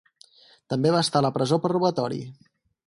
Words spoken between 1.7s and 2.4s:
robatori.